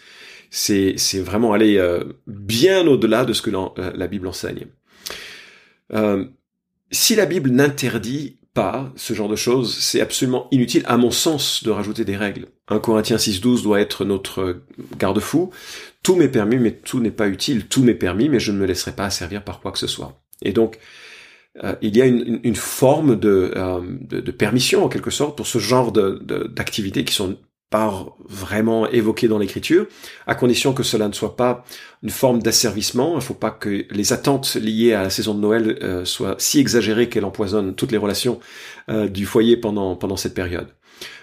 c'est, 0.49 0.95
vraiment 1.19 1.53
aller 1.53 1.79
bien 2.27 2.85
au-delà 2.85 3.25
de 3.25 3.33
ce 3.33 3.41
que 3.41 3.51
la 3.77 4.07
Bible 4.07 4.27
enseigne. 4.27 4.67
Si 6.91 7.15
la 7.15 7.25
Bible 7.25 7.49
n'interdit 7.49 8.37
pas 8.53 8.91
ce 8.95 9.13
genre 9.13 9.29
de 9.29 9.35
choses, 9.35 9.77
c'est 9.77 10.01
absolument 10.01 10.47
inutile, 10.51 10.83
à 10.85 10.97
mon 10.97 11.11
sens, 11.11 11.63
de 11.63 11.71
rajouter 11.71 12.03
des 12.03 12.17
règles. 12.17 12.47
Un 12.67 12.79
Corinthien 12.79 13.17
6.12 13.17 13.63
doit 13.63 13.79
être 13.79 14.03
notre 14.03 14.61
garde-fou. 14.97 15.51
Tout 16.03 16.15
m'est 16.15 16.27
permis, 16.27 16.57
mais 16.57 16.73
tout 16.73 16.99
n'est 16.99 17.11
pas 17.11 17.27
utile. 17.27 17.67
Tout 17.67 17.83
m'est 17.83 17.93
permis, 17.93 18.27
mais 18.27 18.39
je 18.39 18.51
ne 18.51 18.57
me 18.57 18.65
laisserai 18.65 18.91
pas 18.91 19.09
servir 19.09 19.43
par 19.43 19.61
quoi 19.61 19.71
que 19.71 19.79
ce 19.79 19.87
soit. 19.87 20.21
Et 20.41 20.51
donc, 20.51 20.79
euh, 21.63 21.75
il 21.81 21.95
y 21.95 22.01
a 22.01 22.05
une, 22.05 22.55
forme 22.55 23.19
euh, 23.23 23.81
de, 24.01 24.19
de, 24.19 24.31
permission, 24.31 24.83
en 24.83 24.89
quelque 24.89 25.11
sorte, 25.11 25.37
pour 25.37 25.47
ce 25.47 25.59
genre 25.59 25.91
d'activités 25.91 27.05
qui 27.05 27.13
sont 27.13 27.37
pas 27.71 28.05
vraiment 28.27 28.85
évoqué 28.89 29.29
dans 29.29 29.39
l'écriture, 29.39 29.87
à 30.27 30.35
condition 30.35 30.73
que 30.73 30.83
cela 30.83 31.07
ne 31.07 31.13
soit 31.13 31.37
pas 31.37 31.63
une 32.03 32.09
forme 32.09 32.41
d'asservissement. 32.41 33.13
Il 33.13 33.15
ne 33.15 33.21
faut 33.21 33.33
pas 33.33 33.49
que 33.49 33.85
les 33.89 34.13
attentes 34.13 34.55
liées 34.55 34.93
à 34.93 35.03
la 35.03 35.09
saison 35.09 35.33
de 35.33 35.39
Noël 35.39 35.79
euh, 35.81 36.03
soient 36.03 36.35
si 36.37 36.59
exagérées 36.59 37.07
qu'elles 37.07 37.23
empoisonnent 37.23 37.73
toutes 37.73 37.93
les 37.93 37.97
relations 37.97 38.41
euh, 38.89 39.07
du 39.07 39.25
foyer 39.25 39.55
pendant, 39.55 39.95
pendant 39.95 40.17
cette 40.17 40.33
période. 40.33 40.67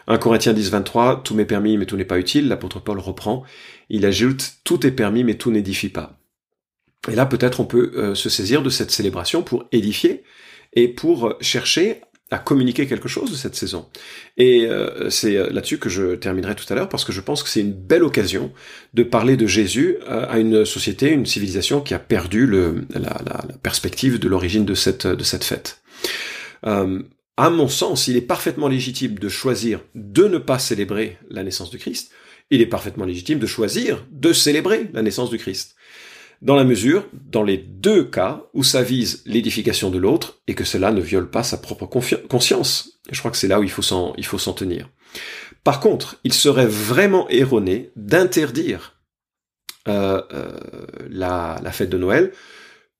1 0.06 0.16
Corinthiens 0.16 0.54
10, 0.54 0.70
23, 0.70 1.22
tout 1.22 1.34
m'est 1.34 1.44
permis 1.44 1.76
mais 1.76 1.84
tout 1.84 1.98
n'est 1.98 2.06
pas 2.06 2.18
utile, 2.18 2.48
l'apôtre 2.48 2.80
Paul 2.80 2.98
reprend, 2.98 3.44
il 3.90 4.06
ajoute, 4.06 4.54
tout 4.64 4.86
est 4.86 4.90
permis 4.90 5.24
mais 5.24 5.34
tout 5.34 5.50
n'édifie 5.50 5.90
pas. 5.90 6.18
Et 7.10 7.14
là 7.14 7.26
peut-être 7.26 7.60
on 7.60 7.66
peut 7.66 7.92
euh, 7.94 8.14
se 8.14 8.30
saisir 8.30 8.62
de 8.62 8.70
cette 8.70 8.90
célébration 8.90 9.42
pour 9.42 9.66
édifier 9.70 10.24
et 10.72 10.88
pour 10.88 11.34
chercher 11.42 12.00
à 12.30 12.38
communiquer 12.38 12.87
quelque 12.87 13.08
chose 13.08 13.30
de 13.30 13.37
cette 13.37 13.54
saison. 13.54 13.87
Et 14.37 14.66
euh, 14.66 15.08
c'est 15.08 15.37
euh, 15.37 15.49
là-dessus 15.50 15.78
que 15.78 15.88
je 15.88 16.14
terminerai 16.14 16.54
tout 16.54 16.66
à 16.68 16.75
l'heure 16.75 16.88
parce 16.88 17.04
que 17.04 17.12
je 17.12 17.20
pense 17.20 17.42
que 17.42 17.49
c'est 17.49 17.61
une 17.61 17.73
belle 17.73 18.02
occasion 18.02 18.52
de 18.92 19.02
parler 19.02 19.37
de 19.37 19.47
Jésus 19.47 19.97
euh, 20.08 20.26
à 20.28 20.38
une 20.38 20.64
société, 20.64 21.11
une 21.11 21.26
civilisation 21.26 21.80
qui 21.80 21.94
a 21.94 21.99
perdu 21.99 22.47
la, 22.47 22.78
perspective 23.62 24.18
de 24.18 24.28
l'origine 24.28 24.64
de 24.64 24.75
cette, 24.75 25.06
de 25.06 25.25
cette 25.25 25.44
fête. 25.44 25.80
à 26.62 27.50
mon 27.50 27.68
sens, 27.68 28.08
il 28.08 28.16
est 28.16 28.23
parfaitement 28.23 28.68
légitime 28.68 29.18
de 29.18 29.28
choisir 29.28 29.80
de 29.94 30.25
ne 30.25 30.38
pas 30.38 30.58
célébrer 30.58 31.18
la 31.30 31.44
naissance 31.44 31.70
du 31.70 31.78
Christ. 31.78 32.11
Il 32.50 32.61
est 32.61 32.66
parfaitement 32.66 33.04
légitime 33.04 33.38
de 33.38 33.47
choisir 33.47 34.04
de 34.11 34.32
célébrer 34.32 34.90
la 34.92 35.02
naissance 35.02 35.30
du 35.30 35.38
Christ 35.38 35.77
dans 36.40 36.54
la 36.54 36.64
mesure, 36.64 37.07
dans 37.12 37.42
les 37.42 37.57
deux 37.57 38.04
cas, 38.04 38.45
où 38.54 38.62
ça 38.62 38.83
vise 38.83 39.23
l'édification 39.26 39.90
de 39.90 39.99
l'autre 39.99 40.38
et 40.47 40.54
que 40.54 40.64
cela 40.64 40.92
ne 40.92 41.00
viole 41.00 41.30
pas 41.30 41.42
sa 41.42 41.59
propre 41.59 41.87
conscience. 41.87 43.00
Je 43.11 43.18
crois 43.18 43.30
que 43.30 43.37
c'est 43.37 43.49
là 43.49 43.61
où 43.61 43.64
il 43.64 43.71
faut 43.71 43.83
s'en, 43.83 44.52
tenir. 44.52 44.88
Par 45.64 45.80
contre, 45.80 46.16
il 46.25 46.33
serait 46.33 46.66
vraiment 46.66 47.28
erroné 47.28 47.90
d'interdire 47.97 48.95
euh, 49.88 50.23
euh, 50.33 50.59
la 51.11 51.73
fête 51.73 51.90
de 51.90 51.99
Noël 51.99 52.33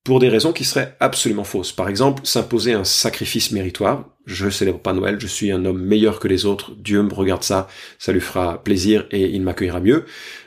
pour 0.09 0.21
des 0.21 0.31
raisons 0.31 0.55
qui 0.55 0.65
seraient 0.65 0.97
absolument 1.01 1.45
fausses. 1.45 1.71
Par 1.71 1.87
exemple, 1.87 2.25
s'imposer 2.25 2.73
un 2.73 2.85
sacrifice 2.85 3.53
méritoire. 3.53 4.07
Je 4.25 4.49
célèbre 4.49 4.79
pas 4.79 4.95
Noël, 4.95 5.21
je 5.21 5.27
suis 5.27 5.53
un 5.53 5.67
homme 5.67 5.83
meilleur 5.83 6.19
que 6.19 6.29
les 6.29 6.47
autres, 6.47 6.75
Dieu 6.77 7.03
me 7.03 7.13
regarde 7.13 7.43
ça, 7.43 7.69
ça 7.99 8.11
lui 8.11 8.23
fera 8.23 8.65
plaisir 8.65 9.07
et 9.11 9.27
il 9.27 9.43
m'accueillera 9.43 9.81
mieux. 9.81 10.07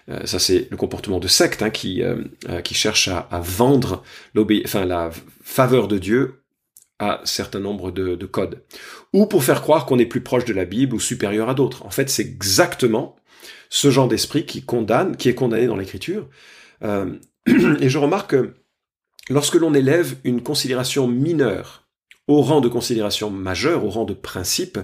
Euh, 0.09 0.25
ça 0.25 0.39
c'est 0.39 0.67
le 0.71 0.77
comportement 0.77 1.19
de 1.19 1.27
secte 1.27 1.61
hein, 1.61 1.69
qui, 1.69 2.01
euh, 2.01 2.23
euh, 2.49 2.61
qui 2.61 2.73
cherche 2.73 3.07
à, 3.07 3.27
vendre 3.43 4.01
la 4.33 5.11
faveur 5.43 5.87
de 5.87 5.99
Dieu 5.99 6.41
à 6.97 7.21
certain 7.23 7.59
nombre 7.59 7.91
de, 7.91 8.15
de 8.15 8.25
codes. 8.25 8.63
Ou 9.13 9.27
pour 9.27 9.43
faire 9.43 9.61
croire 9.61 9.85
qu'on 9.85 9.99
est 9.99 10.07
plus 10.07 10.21
proche 10.21 10.45
de 10.45 10.53
la 10.55 10.65
Bible 10.65 10.95
ou 10.95 10.99
supérieur 10.99 11.49
à 11.49 11.53
d'autres. 11.53 11.85
En 11.85 11.91
fait, 11.91 12.09
c'est 12.09 12.23
exactement 12.23 13.15
ce 13.69 13.91
genre 13.91 14.07
d'esprit 14.07 14.47
qui 14.47 14.63
condamne, 14.63 15.17
qui 15.17 15.29
est 15.29 15.35
condamné 15.35 15.67
dans 15.67 15.77
l'écriture. 15.77 16.27
et 16.83 17.89
je 17.89 17.97
remarque 17.99 18.31
que 18.31 18.55
Lorsque 19.29 19.55
l'on 19.55 19.73
élève 19.73 20.15
une 20.23 20.41
considération 20.41 21.07
mineure 21.07 21.87
au 22.27 22.41
rang 22.41 22.61
de 22.61 22.69
considération 22.69 23.29
majeure, 23.29 23.85
au 23.85 23.89
rang 23.89 24.05
de 24.05 24.13
principe, 24.13 24.79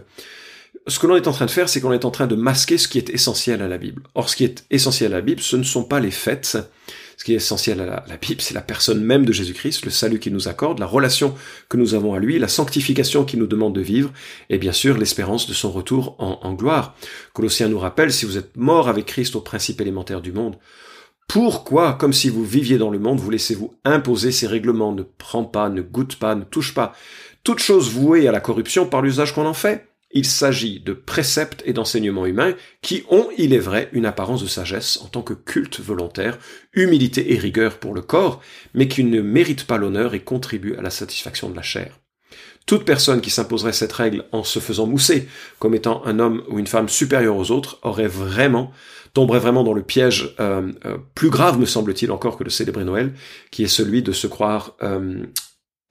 ce 0.87 0.99
que 0.99 1.07
l'on 1.07 1.15
est 1.15 1.27
en 1.27 1.31
train 1.31 1.45
de 1.45 1.51
faire, 1.51 1.69
c'est 1.69 1.81
qu'on 1.81 1.91
est 1.91 2.05
en 2.05 2.11
train 2.11 2.27
de 2.27 2.35
masquer 2.35 2.77
ce 2.77 2.87
qui 2.87 2.97
est 2.97 3.09
essentiel 3.09 3.61
à 3.61 3.67
la 3.67 3.77
Bible. 3.77 4.03
Or, 4.15 4.29
ce 4.29 4.35
qui 4.35 4.45
est 4.45 4.65
essentiel 4.69 5.13
à 5.13 5.17
la 5.17 5.21
Bible, 5.21 5.41
ce 5.41 5.57
ne 5.57 5.63
sont 5.63 5.83
pas 5.83 5.99
les 5.99 6.11
faits. 6.11 6.57
Ce 7.17 7.23
qui 7.23 7.33
est 7.33 7.37
essentiel 7.37 7.81
à 7.81 8.05
la, 8.07 8.17
Bible, 8.17 8.41
c'est 8.41 8.53
la 8.53 8.61
personne 8.61 9.03
même 9.03 9.25
de 9.25 9.33
Jésus-Christ, 9.33 9.85
le 9.85 9.91
salut 9.91 10.19
qu'il 10.19 10.33
nous 10.33 10.47
accorde, 10.47 10.79
la 10.79 10.85
relation 10.85 11.33
que 11.67 11.75
nous 11.75 11.95
avons 11.95 12.13
à 12.13 12.19
lui, 12.19 12.37
la 12.37 12.47
sanctification 12.47 13.25
qu'il 13.25 13.39
nous 13.39 13.47
demande 13.47 13.73
de 13.73 13.81
vivre, 13.81 14.11
et 14.49 14.59
bien 14.59 14.71
sûr 14.71 14.97
l'espérance 14.97 15.47
de 15.47 15.53
son 15.53 15.71
retour 15.71 16.15
en, 16.19 16.39
en 16.43 16.53
gloire. 16.53 16.95
Colossiens 17.33 17.69
nous 17.69 17.79
rappelle, 17.79 18.13
si 18.13 18.25
vous 18.25 18.37
êtes 18.37 18.55
mort 18.55 18.87
avec 18.87 19.07
Christ 19.07 19.35
au 19.35 19.41
principe 19.41 19.81
élémentaire 19.81 20.21
du 20.21 20.31
monde, 20.31 20.57
pourquoi, 21.27 21.93
comme 21.93 22.13
si 22.13 22.29
vous 22.29 22.45
viviez 22.45 22.77
dans 22.77 22.89
le 22.89 22.99
monde, 22.99 23.19
vous 23.19 23.29
laissez-vous 23.29 23.73
imposer 23.83 24.31
ces 24.31 24.47
règlements? 24.47 24.93
Ne 24.93 25.03
prends 25.03 25.43
pas, 25.43 25.69
ne 25.69 25.81
goûte 25.81 26.15
pas, 26.15 26.35
ne 26.35 26.43
touche 26.43 26.73
pas. 26.73 26.93
Toute 27.43 27.59
chose 27.59 27.91
vouée 27.91 28.27
à 28.27 28.31
la 28.31 28.39
corruption 28.39 28.87
par 28.87 29.01
l'usage 29.01 29.33
qu'on 29.33 29.45
en 29.45 29.53
fait. 29.53 29.87
Il 30.11 30.25
s'agit 30.25 30.79
de 30.79 30.93
préceptes 30.93 31.63
et 31.65 31.73
d'enseignements 31.73 32.25
humains 32.25 32.55
qui 32.81 33.03
ont, 33.09 33.27
il 33.37 33.53
est 33.53 33.59
vrai, 33.59 33.89
une 33.91 34.05
apparence 34.05 34.41
de 34.41 34.47
sagesse 34.47 34.99
en 35.03 35.07
tant 35.07 35.21
que 35.21 35.33
culte 35.33 35.81
volontaire, 35.81 36.39
humilité 36.73 37.33
et 37.33 37.37
rigueur 37.37 37.77
pour 37.77 37.93
le 37.93 38.01
corps, 38.01 38.41
mais 38.73 38.87
qui 38.87 39.03
ne 39.03 39.21
méritent 39.21 39.67
pas 39.67 39.77
l'honneur 39.77 40.13
et 40.13 40.21
contribuent 40.21 40.77
à 40.77 40.81
la 40.81 40.89
satisfaction 40.89 41.49
de 41.49 41.55
la 41.57 41.61
chair. 41.61 41.99
Toute 42.65 42.83
personne 42.83 43.21
qui 43.21 43.29
s'imposerait 43.29 43.73
cette 43.73 43.93
règle 43.93 44.25
en 44.31 44.43
se 44.43 44.59
faisant 44.59 44.87
mousser 44.87 45.27
comme 45.59 45.75
étant 45.75 46.05
un 46.05 46.19
homme 46.19 46.43
ou 46.49 46.59
une 46.59 46.67
femme 46.67 46.89
supérieur 46.89 47.37
aux 47.37 47.51
autres 47.51 47.79
aurait 47.81 48.07
vraiment 48.07 48.71
tomberait 49.17 49.39
vraiment 49.39 49.63
dans 49.63 49.73
le 49.73 49.81
piège 49.81 50.35
euh, 50.39 50.71
euh, 50.85 50.99
plus 51.15 51.31
grave, 51.31 51.57
me 51.57 51.65
semble-t-il, 51.65 52.11
encore 52.11 52.37
que 52.37 52.43
de 52.43 52.51
célébrer 52.51 52.83
Noël, 52.83 53.15
qui 53.49 53.63
est 53.63 53.67
celui 53.67 54.03
de 54.03 54.11
se 54.11 54.27
croire 54.27 54.75
euh, 54.83 55.23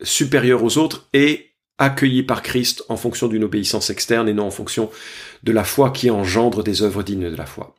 supérieur 0.01 0.63
aux 0.63 0.79
autres 0.79 1.09
et 1.13 1.51
accueilli 1.77 2.23
par 2.23 2.41
Christ 2.41 2.85
en 2.89 2.97
fonction 2.97 3.27
d'une 3.27 3.43
obéissance 3.43 3.91
externe 3.91 4.29
et 4.29 4.33
non 4.33 4.47
en 4.47 4.53
fonction 4.53 4.93
de 5.43 5.51
la 5.51 5.65
foi 5.65 5.91
qui 5.91 6.09
engendre 6.09 6.63
des 6.63 6.83
œuvres 6.83 7.03
dignes 7.03 7.29
de 7.29 7.35
la 7.35 7.47
foi. 7.47 7.75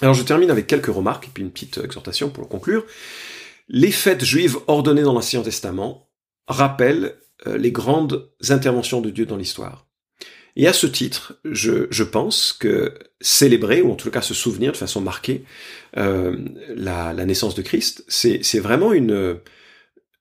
Alors 0.00 0.14
je 0.14 0.22
termine 0.22 0.50
avec 0.50 0.66
quelques 0.66 0.86
remarques 0.86 1.26
et 1.26 1.30
puis 1.34 1.42
une 1.42 1.50
petite 1.50 1.76
exhortation 1.76 2.30
pour 2.30 2.48
conclure. 2.48 2.86
Les 3.68 3.92
fêtes 3.92 4.24
juives 4.24 4.56
ordonnées 4.66 5.02
dans 5.02 5.12
l'Ancien 5.12 5.42
Testament 5.42 6.08
rappellent 6.48 7.16
les 7.44 7.70
grandes 7.70 8.30
interventions 8.48 9.02
de 9.02 9.10
Dieu 9.10 9.26
dans 9.26 9.36
l'histoire. 9.36 9.86
Et 10.56 10.68
à 10.68 10.72
ce 10.72 10.86
titre, 10.86 11.40
je, 11.44 11.86
je, 11.90 12.04
pense 12.04 12.52
que 12.52 12.94
célébrer, 13.20 13.82
ou 13.82 13.90
en 13.90 13.96
tout 13.96 14.10
cas 14.10 14.22
se 14.22 14.34
souvenir 14.34 14.70
de 14.70 14.76
façon 14.76 15.00
marquée, 15.00 15.44
euh, 15.96 16.36
la, 16.68 17.12
la, 17.12 17.24
naissance 17.24 17.56
de 17.56 17.62
Christ, 17.62 18.04
c'est 18.08 18.60
vraiment 18.60 18.92
une, 18.92 19.40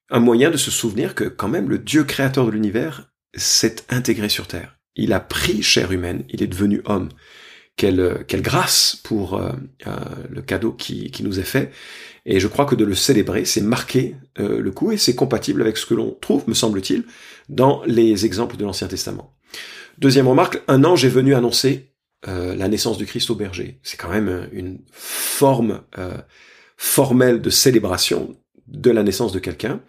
un 0.10 0.20
moyen 0.20 0.50
de 0.50 0.58
se 0.58 0.72
souvenir 0.72 1.16
que 1.16 1.26
quand 1.26 1.50
même 1.50 1.70
le 1.70 1.78
Dieu 1.78 2.04
créateur 2.04 2.46
de 2.46 2.52
l'univers 2.52 3.12
s'est 3.36 3.78
intégré 3.90 4.30
sur 4.30 4.48
Terre. 4.48 4.78
Il 4.96 5.14
a 5.14 5.20
pris 5.20 5.62
chair 5.64 5.92
humaine, 5.92 6.24
il 6.30 6.44
est 6.44 6.48
devenu 6.48 6.82
homme. 6.86 7.10
Quelle, 7.76 8.24
quelle 8.28 8.44
grâce 8.44 8.96
pour 9.04 9.34
euh, 9.34 9.52
euh, 9.88 9.96
le 10.30 10.44
cadeau 10.44 10.72
qui, 10.72 11.10
qui, 11.10 11.24
nous 11.24 11.40
est 11.40 11.44
fait. 11.44 11.72
Et 12.24 12.40
je 12.40 12.48
crois 12.48 12.66
que 12.66 12.76
de 12.76 12.86
le 12.86 12.94
célébrer, 12.94 13.46
c'est 13.46 13.62
marquer 13.62 14.16
euh, 14.40 14.62
le 14.62 14.72
coup 14.72 14.92
et 14.92 14.98
c'est 14.98 15.16
compatible 15.16 15.60
avec 15.60 15.78
ce 15.78 15.88
que 15.88 15.96
l'on 15.96 16.12
trouve, 16.22 16.48
me 16.48 16.54
semble-t-il, 16.54 17.04
dans 17.50 17.82
les 17.88 18.28
exemples 18.28 18.58
de 18.58 18.64
l'Ancien 18.64 18.88
Testament. 18.88 19.34
Deuxième 20.04 20.28
remarque, 20.28 20.62
un 20.68 20.84
ange 20.84 21.06
est 21.06 21.10
venu 21.10 21.34
annoncer 21.34 21.94
euh, 22.28 22.56
la 22.56 22.68
naissance 22.68 22.98
du 22.98 23.06
Christ 23.06 23.30
au 23.30 23.36
berger. 23.36 23.80
C'est 23.84 23.96
quand 23.96 24.10
même 24.10 24.28
euh, 24.28 24.48
une 24.52 24.80
forme 24.92 25.80
euh, 25.98 26.18
formelle 26.76 27.42
de 27.42 27.50
célébration 27.50 28.36
de 28.68 28.92
la 28.92 29.04
naissance 29.04 29.32
de 29.32 29.40
quelqu'un. 29.40 29.80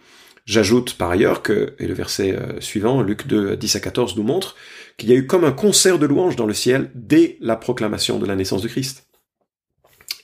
J'ajoute 0.47 0.95
par 0.95 1.11
ailleurs 1.11 1.43
que, 1.43 1.75
et 1.81 1.89
le 1.89 1.95
verset 1.95 2.39
suivant, 2.61 3.03
Luc 3.03 3.27
2, 3.27 3.57
10 3.57 3.75
à 3.75 3.81
14 3.81 4.17
nous 4.17 4.23
montre 4.23 4.55
qu'il 4.99 5.09
y 5.09 5.13
a 5.13 5.17
eu 5.17 5.27
comme 5.27 5.43
un 5.43 5.51
concert 5.51 5.99
de 5.99 6.07
louanges 6.07 6.37
dans 6.37 6.47
le 6.47 6.55
ciel 6.55 6.93
dès 6.95 7.37
la 7.41 7.57
proclamation 7.57 8.21
de 8.21 8.27
la 8.27 8.37
naissance 8.37 8.63
du 8.63 8.69
Christ. 8.69 9.09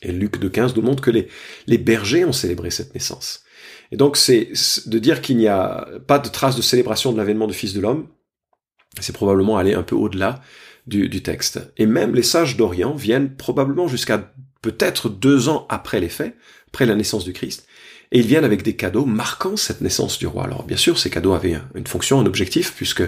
Et 0.03 0.13
Luc 0.13 0.39
2, 0.39 0.49
15 0.49 0.77
nous 0.77 0.83
montre 0.83 1.03
que 1.03 1.11
les, 1.11 1.27
les 1.67 1.79
bergers 1.79 2.25
ont 2.25 2.33
célébré 2.33 2.71
cette 2.71 2.95
naissance. 2.95 3.43
Et 3.91 3.97
donc 3.97 4.17
c'est 4.17 4.53
de 4.87 4.99
dire 5.01 5.21
qu'il 5.21 5.37
n'y 5.37 5.49
a 5.49 5.89
pas 6.07 6.21
de 6.21 6.29
trace 6.29 6.55
de 6.55 6.63
célébration 6.63 7.11
de 7.11 7.17
l'avènement 7.17 7.49
du 7.49 7.55
Fils 7.55 7.73
de 7.73 7.81
l'homme, 7.81 8.07
c'est 8.99 9.15
probablement 9.15 9.57
aller 9.57 9.75
un 9.75 9.83
peu 9.83 9.95
au-delà 9.95 10.41
du, 10.87 11.23
texte. 11.23 11.61
Et 11.77 11.87
même 11.87 12.15
les 12.15 12.23
sages 12.23 12.57
d'Orient 12.57 12.95
viennent 12.95 13.37
probablement 13.37 13.87
jusqu'à 13.87 14.33
peut-être 14.63 15.09
deux 15.09 15.49
ans 15.49 15.67
après 15.69 16.01
les 16.01 16.09
faits, 16.09 16.37
après 16.69 16.87
la 16.87 16.97
naissance 16.97 17.25
du 17.25 17.33
Christ, 17.33 17.67
et 18.13 18.19
ils 18.19 18.27
viennent 18.27 18.45
avec 18.45 18.65
des 18.65 18.75
cadeaux 18.75 19.05
marquant 19.05 19.57
cette 19.57 19.83
naissance 19.83 20.19
du 20.19 20.27
roi. 20.27 20.45
Alors 20.45 20.65
bien 20.65 20.77
sûr, 20.77 20.99
ces 20.99 21.11
cadeaux 21.11 21.33
avaient 21.33 21.57
une 21.77 21.87
fonction, 21.87 22.19
un 22.19 22.27
objectif, 22.27 22.75
puisque 22.75 23.05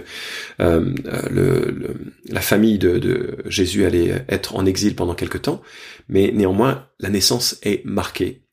euh, 0.60 0.94
le, 1.28 1.96
la 2.28 2.40
famille 2.40 2.78
de, 2.78 2.98
de, 2.98 3.38
Jésus 3.46 3.84
allait 3.84 4.24
être 4.28 4.54
en 4.54 4.64
exil 4.64 4.94
pendant 4.94 5.14
quelque 5.14 5.38
temps, 5.38 5.60
mais 6.08 6.30
néanmoins, 6.32 6.86
la 7.00 7.08
naissance 7.08 7.58
est 7.62 7.84
marquée. 7.84 8.44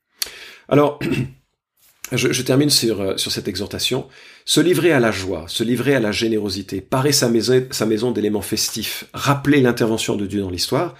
Alors, 0.68 0.98
je, 2.12 2.32
je 2.32 2.42
termine 2.42 2.70
sur, 2.70 3.00
euh, 3.00 3.16
sur 3.16 3.32
cette 3.32 3.48
exhortation. 3.48 4.06
Se 4.44 4.60
livrer 4.60 4.92
à 4.92 5.00
la 5.00 5.12
joie, 5.12 5.44
se 5.48 5.62
livrer 5.62 5.94
à 5.94 6.00
la 6.00 6.12
générosité, 6.12 6.80
parer 6.80 7.12
sa 7.12 7.28
maison, 7.28 7.66
sa 7.70 7.86
maison 7.86 8.10
d'éléments 8.10 8.42
festifs, 8.42 9.04
rappeler 9.12 9.60
l'intervention 9.60 10.16
de 10.16 10.26
Dieu 10.26 10.40
dans 10.40 10.50
l'histoire, 10.50 10.94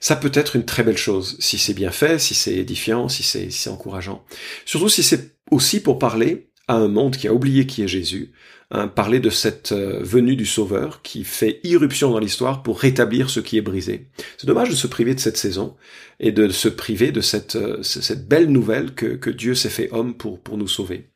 ça 0.00 0.16
peut 0.16 0.30
être 0.32 0.56
une 0.56 0.64
très 0.64 0.84
belle 0.84 0.96
chose, 0.96 1.36
si 1.40 1.58
c'est 1.58 1.74
bien 1.74 1.90
fait, 1.90 2.18
si 2.18 2.34
c'est 2.34 2.54
édifiant, 2.54 3.08
si 3.08 3.22
c'est 3.22 3.50
si 3.50 3.68
encourageant. 3.68 4.24
Surtout 4.64 4.88
si 4.88 5.02
c'est 5.02 5.32
aussi 5.50 5.80
pour 5.80 5.98
parler 5.98 6.48
à 6.68 6.74
un 6.74 6.88
monde 6.88 7.16
qui 7.16 7.26
a 7.26 7.32
oublié 7.32 7.66
qui 7.66 7.82
est 7.82 7.88
Jésus, 7.88 8.32
Hein, 8.70 8.86
parler 8.86 9.18
de 9.18 9.30
cette 9.30 9.72
euh, 9.72 10.00
venue 10.02 10.36
du 10.36 10.44
Sauveur 10.44 11.00
qui 11.00 11.24
fait 11.24 11.58
irruption 11.64 12.10
dans 12.10 12.18
l'histoire 12.18 12.62
pour 12.62 12.78
rétablir 12.78 13.30
ce 13.30 13.40
qui 13.40 13.56
est 13.56 13.62
brisé. 13.62 14.08
C'est 14.36 14.46
dommage 14.46 14.68
de 14.68 14.74
se 14.74 14.86
priver 14.86 15.14
de 15.14 15.20
cette 15.20 15.38
saison 15.38 15.74
et 16.20 16.32
de 16.32 16.50
se 16.50 16.68
priver 16.68 17.10
de 17.10 17.22
cette, 17.22 17.56
euh, 17.56 17.80
belle 18.28 18.48
nouvelle 18.48 18.92
que, 18.92 19.30
Dieu 19.30 19.54
s'est 19.54 19.70
fait 19.70 19.88
homme 19.90 20.12
pour, 20.12 20.38
nous 20.58 20.68
sauver. 20.68 21.06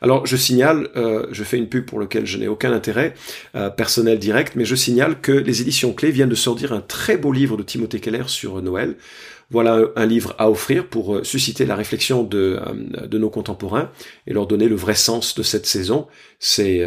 Alors 0.00 0.24
je 0.24 0.36
signale, 0.36 0.88
euh, 0.94 1.26
je 1.32 1.42
fais 1.42 1.56
une 1.56 1.68
pub 1.68 1.84
pour 1.84 1.98
laquelle 1.98 2.26
je 2.26 2.38
n'ai 2.38 2.46
aucun 2.46 2.72
intérêt 2.72 3.14
personnel 3.76 4.20
direct, 4.20 4.54
mais 4.54 4.64
je 4.64 4.76
signale 4.76 5.20
que 5.20 5.32
les 5.32 5.62
éditions 5.62 5.92
clés 5.92 6.12
viennent 6.12 6.28
de 6.28 6.36
sortir 6.36 6.72
un 6.72 6.80
très 6.80 7.16
beau 7.16 7.32
livre 7.32 7.56
de 7.56 7.64
Timothée 7.64 7.98
Keller 7.98 8.28
sur 8.28 8.62
Noël. 8.62 8.94
Voilà 9.52 9.80
un 9.96 10.06
livre 10.06 10.36
à 10.38 10.48
offrir 10.48 10.86
pour 10.86 11.26
susciter 11.26 11.66
la 11.66 11.74
réflexion 11.74 12.22
de, 12.22 12.60
de 13.04 13.18
nos 13.18 13.30
contemporains 13.30 13.90
et 14.28 14.32
leur 14.32 14.46
donner 14.46 14.68
le 14.68 14.76
vrai 14.76 14.94
sens 14.94 15.34
de 15.34 15.42
cette 15.42 15.66
saison. 15.66 16.06
C'est 16.38 16.86